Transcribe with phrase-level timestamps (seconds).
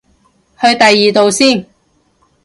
[0.59, 1.67] 去第二度先